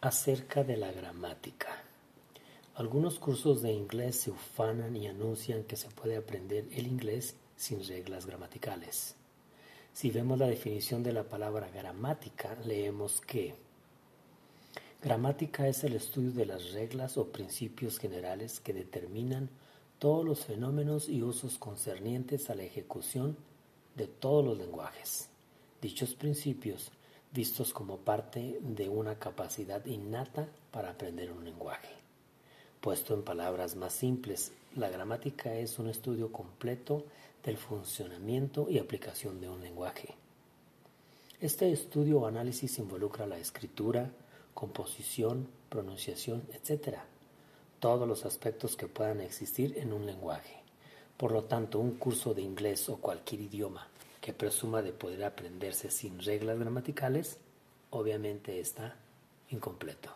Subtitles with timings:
[0.00, 1.82] Acerca de la gramática.
[2.76, 7.84] Algunos cursos de inglés se ufanan y anuncian que se puede aprender el inglés sin
[7.84, 9.16] reglas gramaticales.
[9.92, 13.56] Si vemos la definición de la palabra gramática, leemos que
[15.02, 19.50] gramática es el estudio de las reglas o principios generales que determinan
[19.98, 23.36] todos los fenómenos y usos concernientes a la ejecución
[23.96, 25.28] de todos los lenguajes.
[25.82, 26.92] Dichos principios
[27.32, 31.94] vistos como parte de una capacidad innata para aprender un lenguaje.
[32.80, 37.04] Puesto en palabras más simples, la gramática es un estudio completo
[37.44, 40.14] del funcionamiento y aplicación de un lenguaje.
[41.40, 44.10] Este estudio o análisis involucra la escritura,
[44.54, 46.98] composición, pronunciación, etc.
[47.78, 50.62] Todos los aspectos que puedan existir en un lenguaje.
[51.16, 53.88] Por lo tanto, un curso de inglés o cualquier idioma
[54.28, 57.38] que presuma de poder aprenderse sin reglas gramaticales,
[57.88, 58.94] obviamente está
[59.48, 60.10] incompleto.